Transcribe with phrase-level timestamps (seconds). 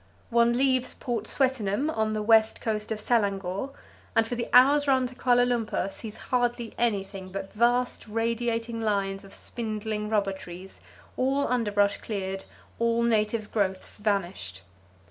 [0.31, 3.69] One leaves Port Swettenham on the west coast of Selangor,
[4.15, 9.23] and for the hour's run to Kuala Lumpur sees hardly anything but vast radiating lines
[9.23, 10.79] of spindling rubber trees,
[11.17, 12.45] all underbrush cleared,
[12.79, 14.63] all native growths vanished.